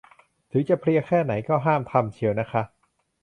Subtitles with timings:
[0.49, 2.61] แต่ถึงจะเพลียแค่ไหนก็ห้ามทำเชียวนะคะ